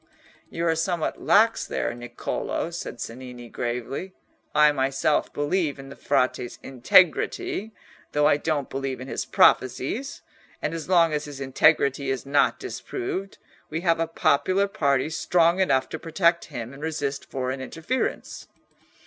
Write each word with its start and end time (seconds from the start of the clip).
"You 0.49 0.65
are 0.65 0.73
somewhat 0.75 1.21
lax 1.21 1.67
there, 1.67 1.91
Niccolò," 1.93 2.73
said 2.73 2.97
Cennini, 2.97 3.49
gravely. 3.49 4.13
"I 4.55 4.71
myself 4.71 5.31
believe 5.31 5.77
in 5.77 5.89
the 5.89 5.95
Frate's 5.95 6.57
integrity, 6.63 7.71
though 8.11 8.25
I 8.25 8.37
don't 8.37 8.67
believe 8.67 8.99
in 8.99 9.07
his 9.07 9.25
prophecies, 9.25 10.23
and 10.59 10.73
as 10.73 10.89
long 10.89 11.13
as 11.13 11.25
his 11.25 11.39
integrity 11.39 12.09
is 12.09 12.25
not 12.25 12.59
disproved, 12.59 13.37
we 13.69 13.81
have 13.81 13.99
a 13.99 14.07
popular 14.07 14.67
party 14.67 15.07
strong 15.11 15.59
enough 15.59 15.87
to 15.89 15.99
protect 15.99 16.45
him 16.45 16.73
and 16.73 16.81
resist 16.81 17.29
foreign 17.29 17.61
interference." 17.61 18.47